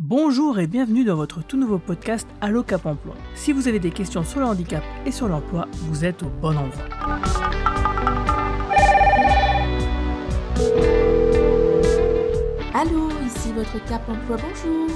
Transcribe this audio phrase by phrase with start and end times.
[0.00, 3.16] Bonjour et bienvenue dans votre tout nouveau podcast Allo Cap Emploi.
[3.34, 6.56] Si vous avez des questions sur le handicap et sur l'emploi, vous êtes au bon
[6.56, 6.84] endroit.
[12.74, 14.88] Allô, ici votre Cap Emploi, bonjour.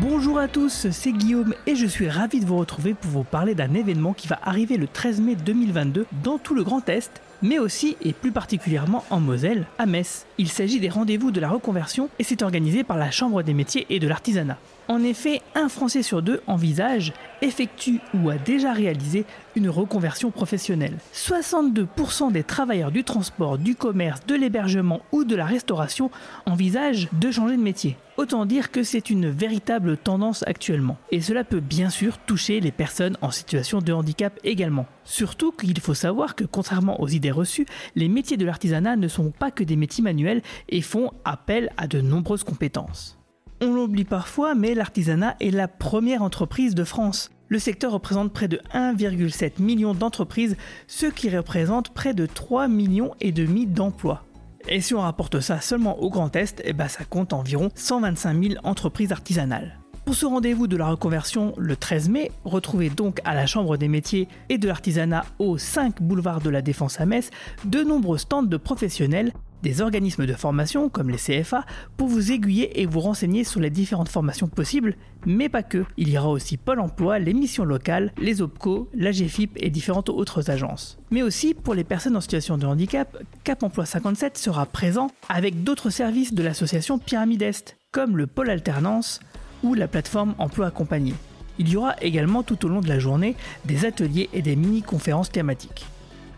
[0.00, 3.56] Bonjour à tous, c'est Guillaume et je suis ravi de vous retrouver pour vous parler
[3.56, 7.58] d'un événement qui va arriver le 13 mai 2022 dans tout le Grand Est mais
[7.58, 10.26] aussi et plus particulièrement en Moselle, à Metz.
[10.40, 13.84] Il s'agit des rendez-vous de la reconversion et c'est organisé par la Chambre des métiers
[13.90, 14.56] et de l'artisanat.
[14.88, 20.96] En effet, un Français sur deux envisage, effectue ou a déjà réalisé une reconversion professionnelle.
[21.14, 26.10] 62% des travailleurs du transport, du commerce, de l'hébergement ou de la restauration
[26.46, 27.98] envisagent de changer de métier.
[28.16, 30.98] Autant dire que c'est une véritable tendance actuellement.
[31.10, 34.86] Et cela peut bien sûr toucher les personnes en situation de handicap également.
[35.04, 37.66] Surtout qu'il faut savoir que contrairement aux idées reçues,
[37.96, 40.29] les métiers de l'artisanat ne sont pas que des métiers manuels
[40.68, 43.18] et font appel à de nombreuses compétences.
[43.62, 47.30] On l'oublie parfois, mais l'artisanat est la première entreprise de France.
[47.48, 50.56] Le secteur représente près de 1,7 million d'entreprises,
[50.86, 54.24] ce qui représente près de 3 millions et demi d'emplois.
[54.68, 58.42] Et si on rapporte ça seulement au Grand Est, eh ben ça compte environ 125
[58.42, 59.78] 000 entreprises artisanales.
[60.04, 63.88] Pour ce rendez-vous de la reconversion le 13 mai, retrouvez donc à la Chambre des
[63.88, 67.30] métiers et de l'artisanat au 5 boulevard de la Défense à Metz
[67.64, 71.64] de nombreux stands de professionnels des organismes de formation comme les CFA
[71.96, 75.84] pour vous aiguiller et vous renseigner sur les différentes formations possibles, mais pas que.
[75.96, 80.08] Il y aura aussi Pôle emploi, les missions locales, les OPCO, la GFIP et différentes
[80.08, 80.98] autres agences.
[81.10, 85.64] Mais aussi pour les personnes en situation de handicap, Cap Emploi 57 sera présent avec
[85.64, 89.20] d'autres services de l'association Pyramide Est, comme le pôle alternance
[89.62, 91.14] ou la plateforme emploi accompagné.
[91.58, 95.30] Il y aura également tout au long de la journée des ateliers et des mini-conférences
[95.30, 95.86] thématiques.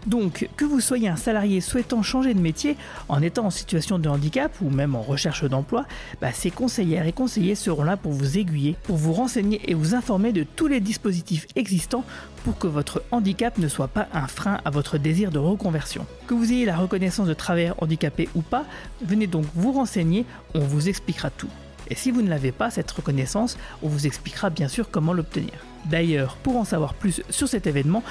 [0.06, 2.76] Donc, que vous soyez un salarié souhaitant changer de métier
[3.08, 5.86] en étant en situation de handicap ou même en recherche d'emploi,
[6.20, 9.94] bah, ces conseillères et conseillers seront là pour vous aiguiller, pour vous renseigner et vous
[9.94, 12.04] informer de tous les dispositifs existants
[12.44, 16.04] pour que votre handicap ne soit pas un frein à votre désir de reconversion.
[16.26, 18.64] Que vous ayez la reconnaissance de travailleur handicapé ou pas,
[19.04, 21.50] venez donc vous renseigner, on vous expliquera tout.
[21.88, 25.52] Et si vous ne l'avez pas, cette reconnaissance, on vous expliquera bien sûr comment l'obtenir.
[25.84, 28.02] D'ailleurs, pour en savoir plus sur cet événement,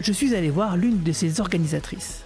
[0.00, 2.24] je suis allé voir l'une de ses organisatrices.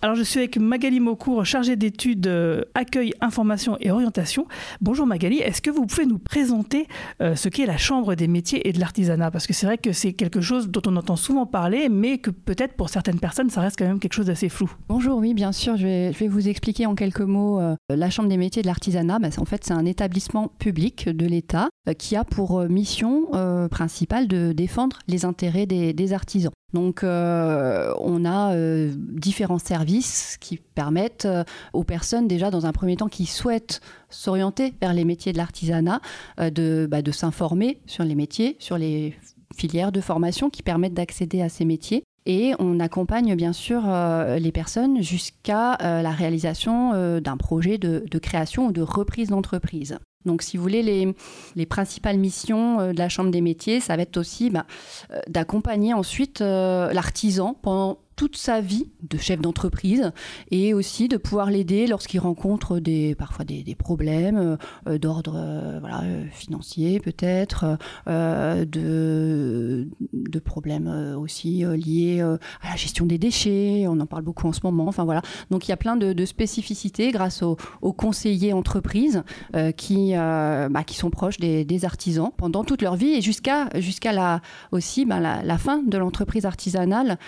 [0.00, 4.46] Alors je suis avec Magali Maucourt, chargée d'études euh, accueil, information et orientation.
[4.80, 6.86] Bonjour Magali, est-ce que vous pouvez nous présenter
[7.20, 9.32] euh, ce qu'est la Chambre des métiers et de l'artisanat?
[9.32, 12.30] Parce que c'est vrai que c'est quelque chose dont on entend souvent parler, mais que
[12.30, 14.70] peut-être pour certaines personnes, ça reste quand même quelque chose d'assez flou.
[14.88, 18.36] Bonjour, oui, bien sûr, je vais, vous expliquer en quelques mots euh, la Chambre des
[18.36, 19.18] métiers et de l'artisanat.
[19.18, 23.26] Bah, en fait, c'est un établissement public de l'État qui a pour mission
[23.68, 26.52] principale de défendre les intérêts des artisans.
[26.74, 31.42] Donc euh, on a euh, différents services qui permettent euh,
[31.72, 33.80] aux personnes déjà dans un premier temps qui souhaitent
[34.10, 36.00] s'orienter vers les métiers de l'artisanat
[36.38, 39.16] de, bah, de s'informer sur les métiers, sur les
[39.56, 42.04] filières de formation qui permettent d'accéder à ces métiers.
[42.26, 43.82] Et on accompagne bien sûr
[44.38, 49.98] les personnes jusqu'à la réalisation d'un projet de création ou de reprise d'entreprise.
[50.24, 51.14] Donc, si vous voulez, les,
[51.54, 54.66] les principales missions euh, de la Chambre des métiers, ça va être aussi bah,
[55.10, 60.10] euh, d'accompagner ensuite euh, l'artisan pendant toute sa vie de chef d'entreprise
[60.50, 64.58] et aussi de pouvoir l'aider lorsqu'il rencontre des, parfois des, problèmes
[64.88, 67.78] euh, d'ordre euh, voilà, euh, financier peut-être,
[68.08, 74.52] de, de problèmes aussi liés à la gestion des déchets, on en parle beaucoup en
[74.52, 75.22] ce moment, enfin voilà.
[75.50, 77.56] Donc il y a plein de, spécificités grâce aux,
[77.92, 79.22] conseillers entreprises
[79.76, 84.40] qui, bah, qui sont proches des, artisans pendant toute leur vie et jusqu'à jusqu'à la,
[84.72, 87.18] aussi bah, la, fin de l'entreprise artisanale.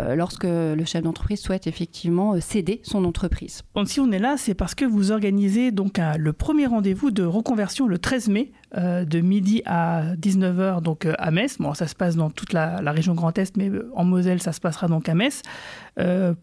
[0.00, 3.62] Euh, lorsque le chef d'entreprise souhaite effectivement euh, céder son entreprise.
[3.86, 7.86] Si on est là, c'est parce que vous organisez donc le premier rendez-vous de reconversion
[7.86, 11.58] le 13 mai euh, de midi à 19h donc à Metz.
[11.58, 14.60] Bon, ça se passe dans toute la, région Grand Est, mais en Moselle, ça se
[14.60, 15.42] passera donc à Metz.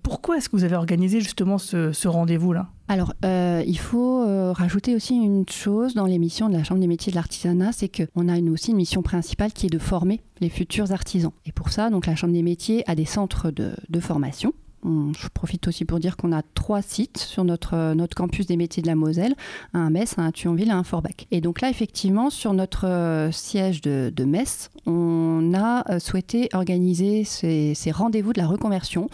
[0.03, 2.67] pourquoi est-ce que vous avez organisé justement ce, rendez-vous-là?
[2.87, 7.17] Alors, il faut rajouter aussi une chose dans l'émission de la Chambre des métiers de
[7.17, 11.31] l'artisanat, c'est qu'on a aussi une mission principale qui est de former les futurs artisans.
[11.45, 14.53] Et pour ça, donc la Chambre des métiers a des centres de, formation.
[14.83, 18.81] Je profite aussi pour dire qu'on a trois sites sur notre, notre campus des métiers
[18.81, 19.35] de la Moselle,
[19.73, 21.25] un à Metz, un à Thionville et un à Forbach.
[21.31, 27.23] Et donc là, effectivement, sur notre euh, siège de, Metz, on a euh, souhaité organiser
[27.25, 29.09] ces, ces rendez-vous de la reconversion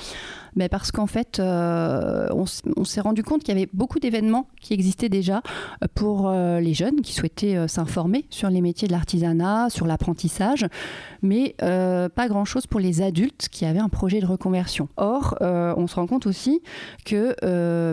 [0.55, 2.45] mais Parce qu'en fait, euh, on,
[2.85, 5.41] s'est rendu compte qu'il y avait beaucoup d'événements qui existaient déjà
[5.95, 10.65] pour les jeunes qui souhaitaient s'informer sur les métiers de l'artisanat, sur l'apprentissage,
[11.21, 14.87] mais pas grand-chose pour les adultes qui avaient un projet de reconversion.
[14.97, 16.61] Or, on se rend compte aussi
[17.05, 17.35] que,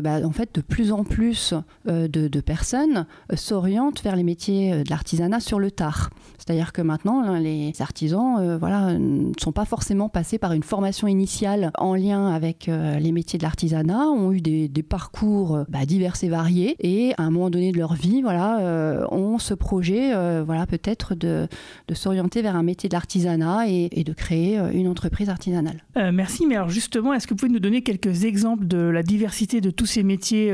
[0.00, 1.54] bah, en fait, de plus en plus
[1.86, 6.10] de, de personnes s'orientent vers les métiers de l'artisanat sur le tard.
[6.38, 10.62] C'est-à-dire que maintenant, hein, les artisans euh, voilà, ne sont pas forcément passés par une
[10.62, 15.64] formation initiale en lien avec euh, les métiers de l'artisanat, ont eu des, parcours euh,
[15.68, 19.54] bah, divers et variés, et à un moment donné de leur vie, voilà, ont ce
[19.54, 20.12] projet
[20.42, 21.48] voilà, peut-être de,
[21.92, 25.84] s'orienter vers un métier de l'artisanat et, de créer une entreprise artisanale.
[26.12, 29.60] merci, mais alors justement, est-ce que vous pouvez nous donner quelques exemples de la diversité
[29.60, 30.52] de tous ces métiers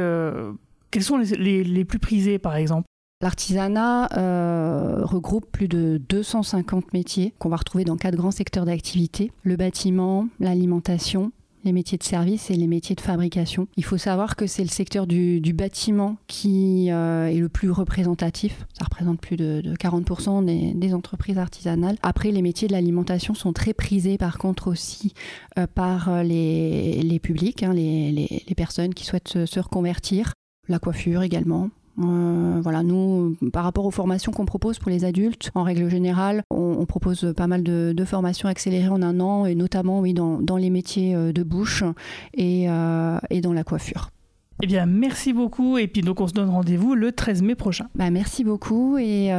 [0.90, 2.87] quels sont les, plus prisés, par exemple?
[3.22, 9.32] L'artisanat euh, regroupe plus de 250 métiers qu'on va retrouver dans quatre grands secteurs d'activité.
[9.43, 11.32] Le bâtiment, l'alimentation,
[11.66, 13.68] les métiers de service et les métiers de fabrication.
[13.76, 18.66] Il faut savoir que c'est le secteur du, bâtiment qui euh, est le plus représentatif.
[18.78, 21.96] Ça représente plus de, 40% des, entreprises artisanales.
[22.02, 25.12] Après, les métiers de l'alimentation sont très prisés par contre aussi
[25.58, 30.32] euh, par les, publics, hein, les, personnes qui souhaitent se reconvertir.
[30.69, 35.50] La coiffure également, euh, voilà, nous, par rapport aux formations qu'on propose pour les adultes,
[35.54, 40.00] en règle générale, on, propose pas mal de, formations accélérées en un an, et notamment
[40.00, 41.82] oui, dans, les métiers euh, de bouche
[42.34, 44.10] et, euh, et dans la coiffure.
[44.62, 45.76] Eh bien, merci beaucoup.
[45.76, 47.88] Et puis, donc, on se donne rendez-vous le 13 mai prochain.
[47.94, 48.96] Bah, merci beaucoup.
[48.96, 49.31] Et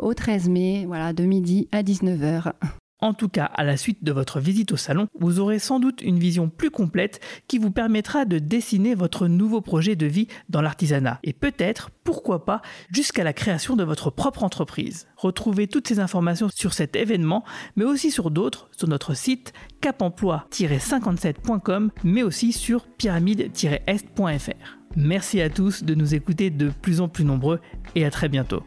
[0.00, 2.52] au 13 mai, voilà, de midi à 19h.
[3.02, 6.02] En tout cas, à la suite de votre visite au salon, vous aurez sans doute
[6.02, 7.18] une vision plus complète
[7.48, 12.44] qui vous permettra de dessiner votre nouveau projet de vie dans l'artisanat et peut-être, pourquoi
[12.44, 12.62] pas,
[12.92, 15.08] jusqu'à la création de votre propre entreprise.
[15.16, 17.42] Retrouvez toutes ces informations sur cet événement,
[17.74, 24.78] mais aussi sur d'autres sur notre site capemploi-57.com, mais aussi sur pyramide-est.fr.
[24.94, 27.58] Merci à tous de nous écouter de plus en plus nombreux
[27.96, 28.62] et à très bientôt.